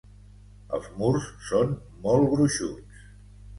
Els 0.77 0.87
murs 1.01 1.27
són 1.51 1.77
molt 2.07 2.29
gruixuts. 2.35 3.07